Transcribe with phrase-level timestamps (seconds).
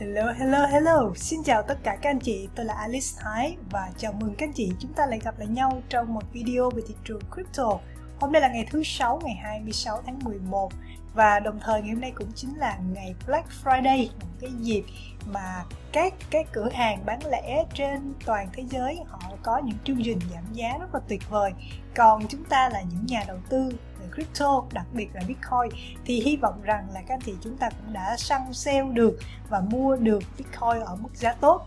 [0.00, 1.12] Hello, hello, hello!
[1.16, 4.46] Xin chào tất cả các anh chị, tôi là Alice Thái và chào mừng các
[4.46, 7.78] anh chị chúng ta lại gặp lại nhau trong một video về thị trường crypto.
[8.20, 10.72] Hôm nay là ngày thứ sáu, ngày 26 tháng 11
[11.14, 14.84] và đồng thời ngày hôm nay cũng chính là ngày Black Friday, một cái dịp
[15.26, 20.02] mà các cái cửa hàng bán lẻ trên toàn thế giới họ có những chương
[20.04, 21.52] trình giảm giá rất là tuyệt vời.
[21.96, 26.20] Còn chúng ta là những nhà đầu tư về crypto đặc biệt là bitcoin thì
[26.20, 29.18] hy vọng rằng là các anh chị chúng ta cũng đã săn sale được
[29.48, 31.66] và mua được bitcoin ở mức giá tốt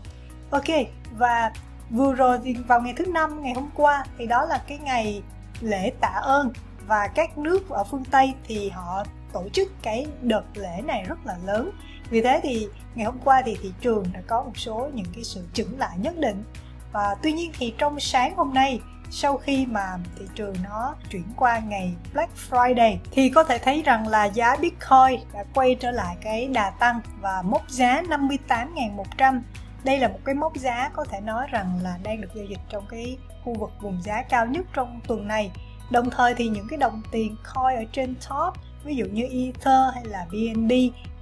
[0.50, 0.68] ok
[1.16, 1.52] và
[1.90, 5.22] vừa rồi thì vào ngày thứ năm ngày hôm qua thì đó là cái ngày
[5.60, 6.52] lễ tạ ơn.
[6.86, 11.26] Và các nước ở phương tây thì họ tổ chức cái đợt lễ này rất
[11.26, 11.70] là lớn.
[12.10, 15.24] Vì thế thì ngày hôm qua thì thị trường đã có một số những cái
[15.24, 16.44] sự chững lại nhất định.
[16.92, 18.80] Và tuy nhiên thì trong sáng hôm nay,
[19.10, 23.82] sau khi mà thị trường nó chuyển qua ngày Black Friday, thì có thể thấy
[23.82, 29.40] rằng là giá Bitcoin đã quay trở lại cái đà tăng và mốc giá 58.100
[29.84, 32.60] đây là một cái mốc giá có thể nói rằng là đang được giao dịch
[32.68, 35.50] trong cái khu vực vùng giá cao nhất trong tuần này
[35.90, 39.94] đồng thời thì những cái đồng tiền coin ở trên top ví dụ như Ether
[39.94, 40.72] hay là BNB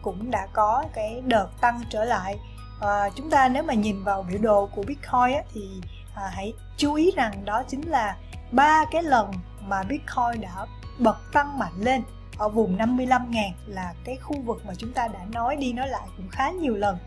[0.02, 2.38] cũng đã có cái đợt tăng trở lại
[2.80, 5.80] à, chúng ta nếu mà nhìn vào biểu đồ của Bitcoin á, thì
[6.14, 8.16] à, hãy chú ý rằng đó chính là
[8.52, 10.66] ba cái lần mà Bitcoin đã
[10.98, 12.02] bật tăng mạnh lên
[12.38, 16.06] ở vùng 55.000 là cái khu vực mà chúng ta đã nói đi nói lại
[16.16, 16.98] cũng khá nhiều lần.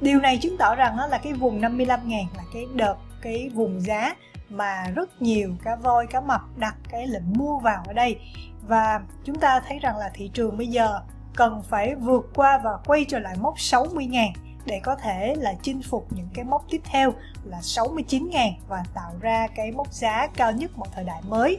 [0.00, 4.14] Điều này chứng tỏ rằng là cái vùng 55.000 là cái đợt cái vùng giá
[4.48, 8.18] mà rất nhiều cá voi cá mập đặt cái lệnh mua vào ở đây
[8.68, 11.00] và chúng ta thấy rằng là thị trường bây giờ
[11.36, 14.32] cần phải vượt qua và quay trở lại mốc 60.000
[14.66, 17.12] để có thể là chinh phục những cái mốc tiếp theo
[17.44, 21.58] là 69.000 và tạo ra cái mốc giá cao nhất một thời đại mới.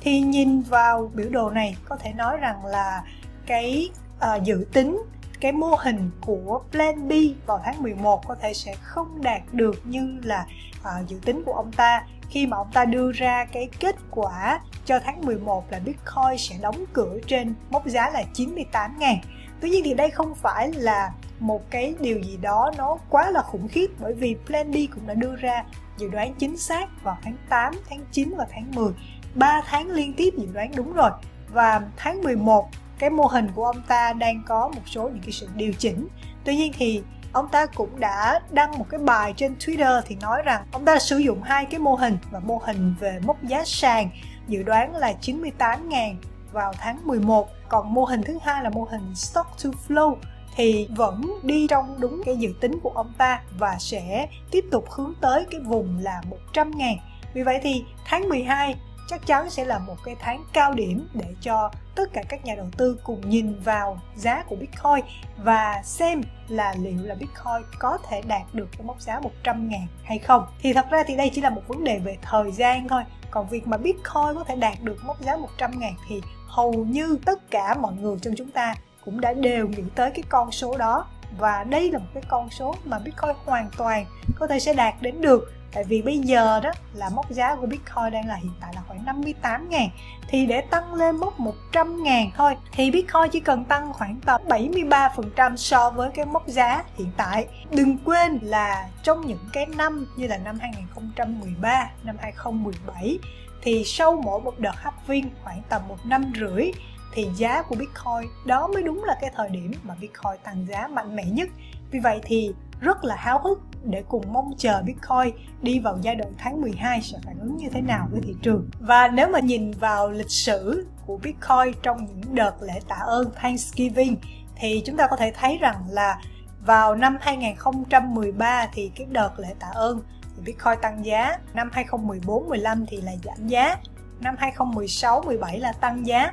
[0.00, 3.02] Thì nhìn vào biểu đồ này có thể nói rằng là
[3.46, 5.02] cái uh, dự tính
[5.42, 7.12] cái mô hình của Plan B
[7.46, 10.46] vào tháng 11 có thể sẽ không đạt được như là
[10.80, 12.04] uh, dự tính của ông ta.
[12.30, 16.56] Khi mà ông ta đưa ra cái kết quả cho tháng 11 là Bitcoin sẽ
[16.60, 19.16] đóng cửa trên mốc giá là 98.000.
[19.60, 23.42] Tuy nhiên thì đây không phải là một cái điều gì đó nó quá là
[23.42, 25.64] khủng khiếp bởi vì Plan B cũng đã đưa ra
[25.98, 28.92] dự đoán chính xác vào tháng 8, tháng 9 và tháng 10
[29.34, 31.10] 3 tháng liên tiếp dự đoán đúng rồi.
[31.48, 32.68] Và tháng 11
[33.02, 36.08] cái mô hình của ông ta đang có một số những cái sự điều chỉnh
[36.44, 37.02] tuy nhiên thì
[37.32, 40.98] ông ta cũng đã đăng một cái bài trên Twitter thì nói rằng ông ta
[40.98, 44.10] sử dụng hai cái mô hình và mô hình về mốc giá sàn,
[44.48, 46.14] dự đoán là 98.000
[46.52, 50.16] vào tháng 11 còn mô hình thứ hai là mô hình stock to flow
[50.56, 54.90] thì vẫn đi trong đúng cái dự tính của ông ta và sẽ tiếp tục
[54.90, 56.96] hướng tới cái vùng là 100 ngàn.
[57.34, 58.74] Vì vậy thì tháng 12
[59.08, 62.54] chắc chắn sẽ là một cái tháng cao điểm để cho tất cả các nhà
[62.54, 65.04] đầu tư cùng nhìn vào giá của Bitcoin
[65.44, 69.86] và xem là liệu là Bitcoin có thể đạt được cái mốc giá 100 ngàn
[70.04, 70.46] hay không.
[70.60, 73.02] Thì thật ra thì đây chỉ là một vấn đề về thời gian thôi.
[73.30, 77.18] Còn việc mà Bitcoin có thể đạt được mốc giá 100 ngàn thì hầu như
[77.24, 78.74] tất cả mọi người trong chúng ta
[79.04, 81.06] cũng đã đều nghĩ tới cái con số đó
[81.38, 84.94] và đây là một cái con số mà Bitcoin hoàn toàn có thể sẽ đạt
[85.00, 88.52] đến được tại vì bây giờ đó là mốc giá của Bitcoin đang là hiện
[88.60, 89.88] tại là khoảng 58 ngàn
[90.28, 94.40] thì để tăng lên mốc 100 ngàn thôi, thì Bitcoin chỉ cần tăng khoảng tầm
[94.48, 100.06] 73% so với cái mốc giá hiện tại đừng quên là trong những cái năm
[100.16, 103.18] như là năm 2013 năm 2017
[103.62, 106.72] thì sau mỗi một đợt hấp viên khoảng tầm một năm rưỡi,
[107.14, 110.88] thì giá của Bitcoin đó mới đúng là cái thời điểm mà Bitcoin tăng giá
[110.88, 111.48] mạnh mẽ nhất.
[111.90, 116.14] Vì vậy thì rất là háo hức để cùng mong chờ Bitcoin đi vào giai
[116.14, 118.70] đoạn tháng 12 sẽ phản ứng như thế nào với thị trường.
[118.80, 123.30] Và nếu mà nhìn vào lịch sử của Bitcoin trong những đợt lễ tạ ơn
[123.34, 124.16] Thanksgiving
[124.56, 126.18] thì chúng ta có thể thấy rằng là
[126.66, 130.02] vào năm 2013 thì cái đợt lễ tạ ơn
[130.36, 133.76] thì Bitcoin tăng giá, năm 2014 15 thì là giảm giá,
[134.20, 136.32] năm 2016 17 là tăng giá.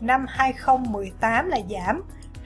[0.00, 2.02] Năm 2018 là giảm.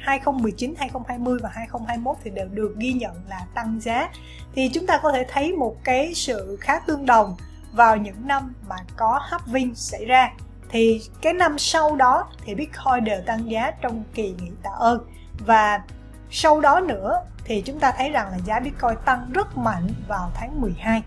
[0.09, 4.09] 2019, 2020 và 2021 thì đều được ghi nhận là tăng giá.
[4.55, 7.37] Thì chúng ta có thể thấy một cái sự khá tương đồng
[7.73, 10.33] vào những năm mà có halving xảy ra.
[10.71, 15.07] Thì cái năm sau đó thì Bitcoin đều tăng giá trong kỳ nghỉ tạ ơn.
[15.47, 15.83] Và
[16.31, 20.31] sau đó nữa thì chúng ta thấy rằng là giá Bitcoin tăng rất mạnh vào
[20.35, 21.03] tháng 12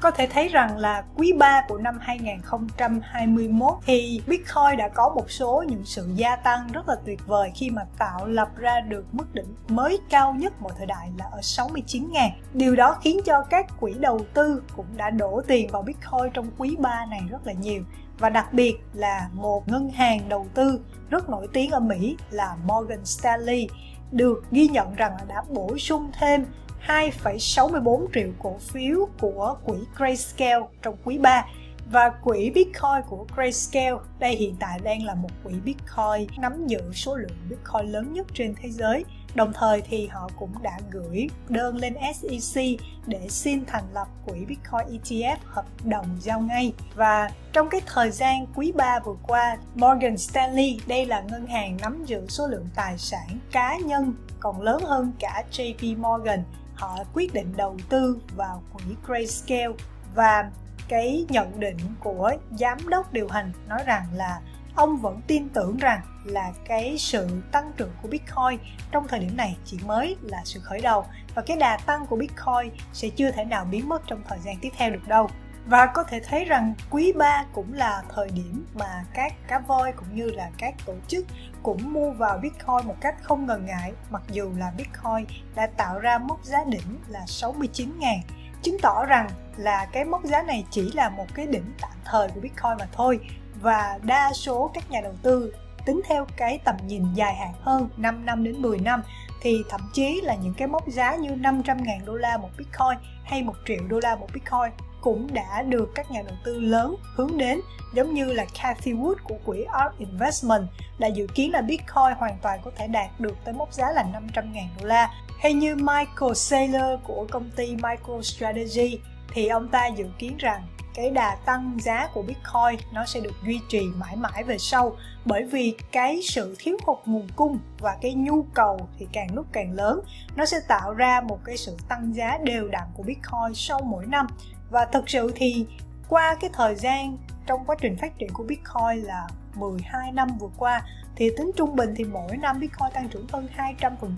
[0.00, 5.30] có thể thấy rằng là quý 3 của năm 2021 thì Bitcoin đã có một
[5.30, 9.04] số những sự gia tăng rất là tuyệt vời khi mà tạo lập ra được
[9.12, 13.44] mức đỉnh mới cao nhất mọi thời đại là ở 69.000 Điều đó khiến cho
[13.50, 17.46] các quỹ đầu tư cũng đã đổ tiền vào Bitcoin trong quý 3 này rất
[17.46, 17.82] là nhiều.
[18.18, 20.80] Và đặc biệt là một ngân hàng đầu tư
[21.10, 23.68] rất nổi tiếng ở Mỹ là Morgan Stanley
[24.12, 26.44] được ghi nhận rằng là đã bổ sung thêm
[26.86, 31.46] 2,64 triệu cổ phiếu của quỹ Grayscale trong quý 3
[31.90, 36.92] và quỹ Bitcoin của Grayscale đây hiện tại đang là một quỹ Bitcoin nắm giữ
[36.92, 39.04] số lượng Bitcoin lớn nhất trên thế giới
[39.34, 42.64] Đồng thời thì họ cũng đã gửi đơn lên SEC
[43.06, 46.72] để xin thành lập quỹ Bitcoin ETF hợp đồng giao ngay.
[46.94, 51.76] Và trong cái thời gian quý 3 vừa qua, Morgan Stanley, đây là ngân hàng
[51.82, 56.42] nắm giữ số lượng tài sản cá nhân còn lớn hơn cả JP Morgan.
[56.78, 59.74] Họ quyết định đầu tư vào quỹ Grayscale
[60.14, 60.50] và
[60.88, 64.40] cái nhận định của giám đốc điều hành nói rằng là
[64.74, 68.58] ông vẫn tin tưởng rằng là cái sự tăng trưởng của Bitcoin
[68.90, 71.04] trong thời điểm này chỉ mới là sự khởi đầu
[71.34, 74.56] và cái đà tăng của Bitcoin sẽ chưa thể nào biến mất trong thời gian
[74.60, 75.30] tiếp theo được đâu.
[75.68, 79.92] Và có thể thấy rằng quý 3 cũng là thời điểm mà các cá voi
[79.92, 81.26] cũng như là các tổ chức
[81.62, 85.98] cũng mua vào Bitcoin một cách không ngần ngại, mặc dù là Bitcoin đã tạo
[85.98, 88.18] ra mốc giá đỉnh là 69.000
[88.62, 92.28] chứng tỏ rằng là cái mốc giá này chỉ là một cái đỉnh tạm thời
[92.28, 93.20] của Bitcoin mà thôi,
[93.60, 95.54] và đa số các nhà đầu tư
[95.86, 99.02] tính theo cái tầm nhìn dài hạn hơn 5 năm đến 10 năm,
[99.40, 103.42] thì thậm chí là những cái mốc giá như 500.000 đô la một Bitcoin hay
[103.42, 107.38] 1 triệu đô la một Bitcoin cũng đã được các nhà đầu tư lớn hướng
[107.38, 107.60] đến,
[107.94, 110.62] giống như là Cathy Wood của quỹ Art Investment
[110.98, 114.04] đã dự kiến là Bitcoin hoàn toàn có thể đạt được tới mốc giá là
[114.34, 115.10] 500.000 đô la.
[115.38, 118.98] Hay như Michael Saylor của công ty MicroStrategy,
[119.32, 123.34] thì ông ta dự kiến rằng cái đà tăng giá của Bitcoin nó sẽ được
[123.46, 127.96] duy trì mãi mãi về sau, bởi vì cái sự thiếu hụt nguồn cung và
[128.00, 130.00] cái nhu cầu thì càng lúc càng lớn,
[130.36, 134.06] nó sẽ tạo ra một cái sự tăng giá đều đặn của Bitcoin sau mỗi
[134.06, 134.26] năm
[134.70, 135.66] và thực sự thì
[136.08, 137.16] qua cái thời gian
[137.46, 140.82] trong quá trình phát triển của Bitcoin là 12 năm vừa qua,
[141.16, 143.48] thì tính trung bình thì mỗi năm Bitcoin tăng trưởng hơn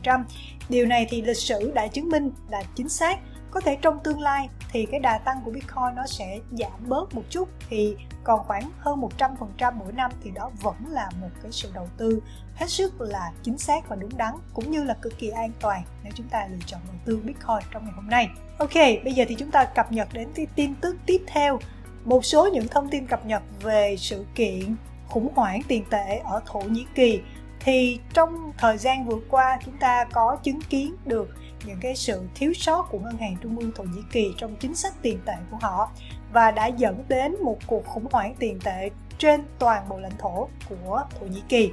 [0.03, 0.25] 200%.
[0.69, 3.19] Điều này thì lịch sử đã chứng minh là chính xác
[3.51, 7.15] có thể trong tương lai thì cái đà tăng của Bitcoin nó sẽ giảm bớt
[7.15, 11.53] một chút thì còn khoảng hơn 100% mỗi năm thì đó vẫn là một cái
[11.53, 12.23] sự đầu tư
[12.55, 15.83] hết sức là chính xác và đúng đắn cũng như là cực kỳ an toàn
[16.03, 18.29] nếu chúng ta lựa chọn đầu tư Bitcoin trong ngày hôm nay.
[18.59, 18.75] Ok,
[19.05, 21.59] bây giờ thì chúng ta cập nhật đến cái tin tức tiếp theo.
[22.05, 24.77] Một số những thông tin cập nhật về sự kiện
[25.09, 27.21] khủng hoảng tiền tệ ở Thổ Nhĩ Kỳ
[27.61, 31.29] thì trong thời gian vừa qua chúng ta có chứng kiến được
[31.67, 34.75] những cái sự thiếu sót của ngân hàng trung ương thổ nhĩ kỳ trong chính
[34.75, 35.91] sách tiền tệ của họ
[36.33, 40.49] và đã dẫn đến một cuộc khủng hoảng tiền tệ trên toàn bộ lãnh thổ
[40.69, 41.71] của thổ nhĩ kỳ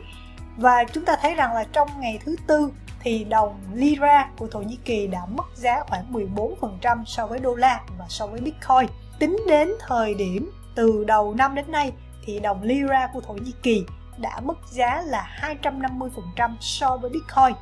[0.58, 4.60] và chúng ta thấy rằng là trong ngày thứ tư thì đồng lira của Thổ
[4.60, 8.90] Nhĩ Kỳ đã mất giá khoảng 14% so với đô la và so với Bitcoin.
[9.20, 11.92] Tính đến thời điểm từ đầu năm đến nay
[12.26, 13.84] thì đồng lira của Thổ Nhĩ Kỳ
[14.18, 17.56] đã mất giá là 250% so với Bitcoin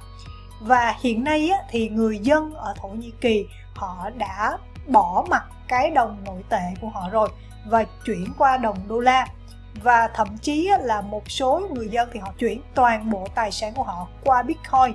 [0.59, 4.57] và hiện nay á, thì người dân ở Thổ Nhĩ Kỳ họ đã
[4.87, 7.29] bỏ mặt cái đồng nội tệ của họ rồi
[7.65, 9.27] và chuyển qua đồng đô la.
[9.83, 13.73] Và thậm chí là một số người dân thì họ chuyển toàn bộ tài sản
[13.73, 14.93] của họ qua Bitcoin.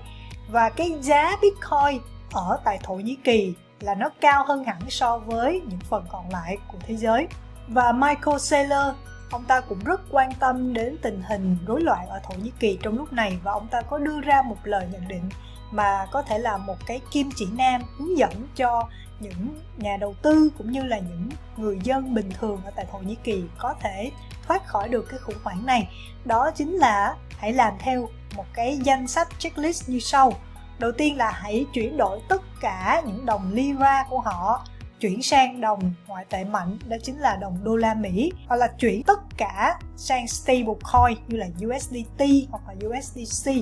[0.49, 2.03] Và cái giá Bitcoin
[2.33, 6.31] ở tại Thổ Nhĩ Kỳ là nó cao hơn hẳn so với những phần còn
[6.31, 7.27] lại của thế giới.
[7.69, 8.95] Và Michael Saylor
[9.31, 12.79] ông ta cũng rất quan tâm đến tình hình rối loạn ở Thổ Nhĩ Kỳ
[12.83, 15.29] trong lúc này và ông ta có đưa ra một lời nhận định
[15.71, 18.89] mà có thể là một cái kim chỉ nam hướng dẫn cho
[19.21, 22.99] những nhà đầu tư cũng như là những người dân bình thường ở tại Thổ
[22.99, 24.11] Nhĩ Kỳ có thể
[24.47, 25.89] thoát khỏi được cái khủng hoảng này.
[26.25, 30.33] Đó chính là hãy làm theo một cái danh sách checklist như sau.
[30.79, 34.65] Đầu tiên là hãy chuyển đổi tất cả những đồng lira của họ
[35.01, 38.67] chuyển sang đồng ngoại tệ mạnh đó chính là đồng đô la Mỹ hoặc là
[38.79, 43.53] chuyển tất cả sang stablecoin như là USDT hoặc là USDC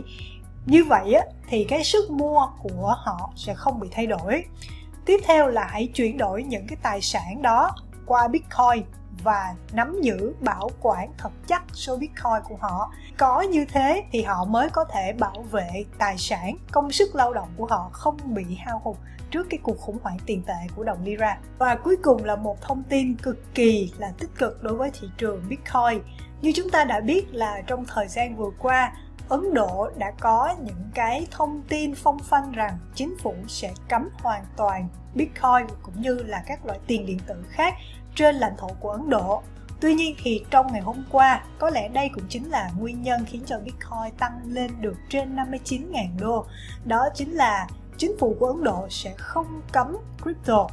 [0.67, 4.45] như vậy á, thì cái sức mua của họ sẽ không bị thay đổi.
[5.07, 7.75] Tiếp theo là hãy chuyển đổi những cái tài sản đó
[8.07, 8.85] qua bitcoin
[9.23, 12.93] và nắm giữ bảo quản thật chắc số bitcoin của họ.
[13.17, 17.35] Có như thế thì họ mới có thể bảo vệ tài sản, công sức lao
[17.35, 18.97] động của họ không bị hao hụt
[19.31, 21.39] trước cái cuộc khủng hoảng tiền tệ của đồng lira.
[21.59, 25.09] Và cuối cùng là một thông tin cực kỳ là tích cực đối với thị
[25.19, 26.03] trường bitcoin.
[26.43, 28.93] Như chúng ta đã biết là trong thời gian vừa qua,
[29.29, 34.09] Ấn Độ đã có những cái thông tin phong phanh rằng chính phủ sẽ cấm
[34.23, 37.75] hoàn toàn Bitcoin cũng như là các loại tiền điện tử khác
[38.19, 39.43] trên lãnh thổ của Ấn Độ.
[39.81, 43.25] Tuy nhiên thì trong ngày hôm qua, có lẽ đây cũng chính là nguyên nhân
[43.27, 46.47] khiến cho Bitcoin tăng lên được trên 59.000 đô.
[46.85, 50.69] Đó chính là chính phủ của Ấn Độ sẽ không cấm crypto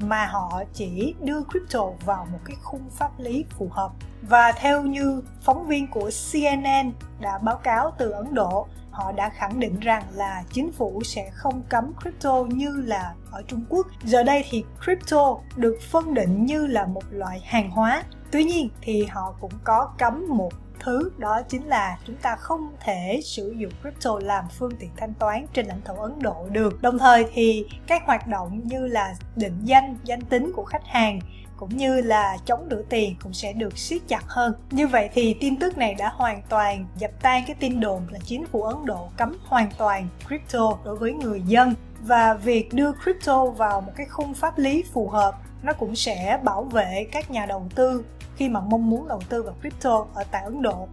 [0.00, 3.92] mà họ chỉ đưa crypto vào một cái khung pháp lý phù hợp
[4.22, 9.28] và theo như phóng viên của CNN đã báo cáo từ Ấn Độ họ đã
[9.28, 13.86] khẳng định rằng là chính phủ sẽ không cấm crypto như là ở Trung Quốc.
[14.04, 18.02] Giờ đây thì crypto được phân định như là một loại hàng hóa.
[18.30, 22.72] Tuy nhiên thì họ cũng có cấm một thứ đó chính là chúng ta không
[22.84, 26.82] thể sử dụng crypto làm phương tiện thanh toán trên lãnh thổ Ấn Độ được.
[26.82, 31.20] Đồng thời thì các hoạt động như là định danh, danh tính của khách hàng
[31.60, 34.54] cũng như là chống rửa tiền cũng sẽ được siết chặt hơn.
[34.70, 38.18] Như vậy thì tin tức này đã hoàn toàn dập tan cái tin đồn là
[38.24, 42.92] chính phủ Ấn Độ cấm hoàn toàn crypto đối với người dân và việc đưa
[42.92, 47.30] crypto vào một cái khung pháp lý phù hợp, nó cũng sẽ bảo vệ các
[47.30, 48.04] nhà đầu tư
[48.36, 50.88] khi mà mong muốn đầu tư vào crypto ở tại Ấn Độ.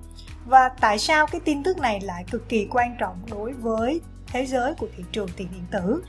[0.46, 4.46] Và tại sao cái tin tức này lại cực kỳ quan trọng đối với thế
[4.46, 6.04] giới của thị trường tiền điện tử?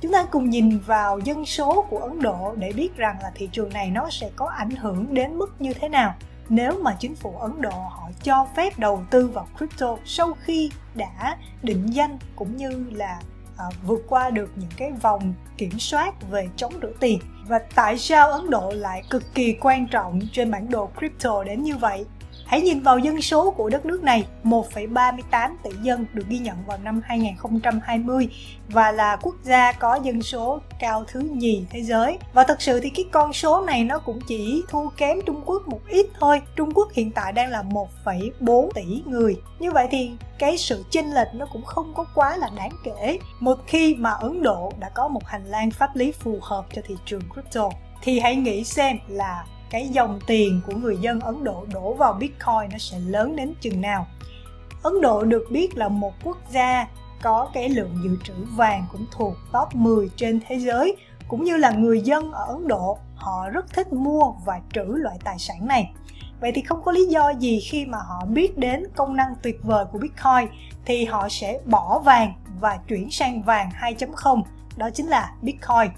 [0.00, 3.48] Chúng ta cùng nhìn vào dân số của Ấn Độ để biết rằng là thị
[3.52, 6.14] trường này nó sẽ có ảnh hưởng đến mức như thế nào.
[6.48, 10.70] Nếu mà chính phủ Ấn Độ họ cho phép đầu tư vào crypto sau khi
[10.94, 13.20] đã định danh cũng như là
[13.56, 17.18] à, vượt qua được những cái vòng kiểm soát về chống rửa tiền.
[17.48, 21.62] Và tại sao Ấn Độ lại cực kỳ quan trọng trên bản đồ crypto đến
[21.62, 22.04] như vậy?
[22.50, 26.56] Hãy nhìn vào dân số của đất nước này, 1,38 tỷ dân được ghi nhận
[26.66, 28.28] vào năm 2020
[28.68, 32.18] và là quốc gia có dân số cao thứ nhì thế giới.
[32.32, 35.68] Và thật sự thì cái con số này nó cũng chỉ thua kém Trung Quốc
[35.68, 36.42] một ít thôi.
[36.56, 39.36] Trung Quốc hiện tại đang là 1,4 tỷ người.
[39.58, 43.18] Như vậy thì cái sự chênh lệch nó cũng không có quá là đáng kể.
[43.40, 46.82] Một khi mà Ấn Độ đã có một hành lang pháp lý phù hợp cho
[46.88, 47.70] thị trường crypto
[48.02, 52.12] thì hãy nghĩ xem là cái dòng tiền của người dân Ấn Độ đổ vào
[52.12, 54.06] Bitcoin nó sẽ lớn đến chừng nào.
[54.82, 56.86] Ấn Độ được biết là một quốc gia
[57.22, 60.96] có cái lượng dự trữ vàng cũng thuộc top 10 trên thế giới,
[61.28, 65.16] cũng như là người dân ở Ấn Độ, họ rất thích mua và trữ loại
[65.24, 65.92] tài sản này.
[66.40, 69.60] Vậy thì không có lý do gì khi mà họ biết đến công năng tuyệt
[69.62, 70.48] vời của Bitcoin
[70.84, 74.42] thì họ sẽ bỏ vàng và chuyển sang vàng 2.0
[74.76, 75.90] đó chính là Bitcoin.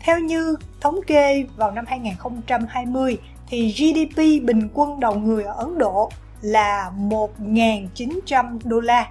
[0.00, 4.16] Theo như thống kê, vào năm 2020 thì GDP
[4.46, 9.10] bình quân đầu người ở Ấn Độ là 1.900 đô la.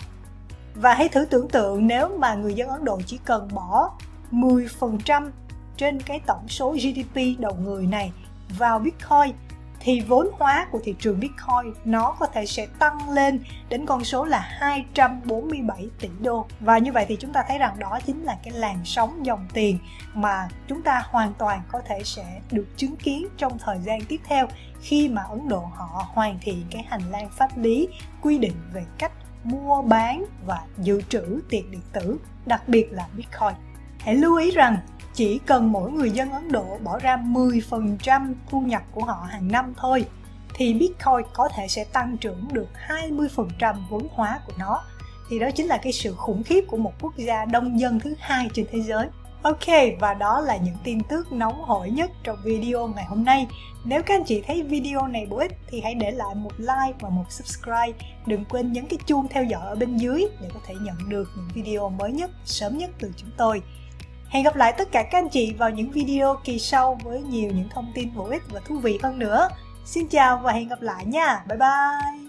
[0.76, 3.92] Và hãy thử tưởng tượng nếu mà người dân Ấn Độ chỉ cần bỏ
[4.32, 5.30] 10%
[5.78, 8.12] trên cái tổng số GDP đầu người này
[8.58, 9.36] vào Bitcoin
[9.80, 14.04] thì vốn hóa của thị trường Bitcoin nó có thể sẽ tăng lên đến con
[14.04, 16.46] số là 247 tỷ đô.
[16.60, 19.48] Và như vậy thì chúng ta thấy rằng đó chính là cái làn sóng dòng
[19.54, 19.80] tiền
[20.14, 24.20] mà chúng ta hoàn toàn có thể sẽ được chứng kiến trong thời gian tiếp
[24.24, 24.48] theo
[24.82, 27.88] khi mà Ấn Độ họ hoàn thiện cái hành lang pháp lý
[28.22, 29.12] quy định về cách
[29.44, 33.54] mua bán và dự trữ tiền điện tử, đặc biệt là Bitcoin.
[34.10, 34.78] Hãy lưu ý rằng
[35.14, 39.48] chỉ cần mỗi người dân Ấn Độ bỏ ra 10% thu nhập của họ hàng
[39.52, 40.06] năm thôi
[40.54, 44.84] thì Bitcoin có thể sẽ tăng trưởng được 20% vốn hóa của nó.
[45.30, 48.16] Thì đó chính là cái sự khủng khiếp của một quốc gia đông dân thứ
[48.20, 49.08] hai trên thế giới.
[49.42, 49.68] Ok,
[50.00, 53.48] và đó là những tin tức nóng hổi nhất trong video ngày hôm nay.
[53.86, 56.98] Nếu các anh chị thấy video này bổ ích thì hãy để lại một like
[57.00, 57.94] và một subscribe.
[58.26, 61.30] Đừng quên nhấn cái chuông theo dõi ở bên dưới để có thể nhận được
[61.36, 63.62] những video mới nhất, sớm nhất từ chúng tôi.
[64.30, 67.52] Hẹn gặp lại tất cả các anh chị vào những video kỳ sau với nhiều
[67.52, 69.50] những thông tin bổ ích và thú vị hơn nữa.
[69.86, 71.44] Xin chào và hẹn gặp lại nha.
[71.48, 72.29] Bye bye.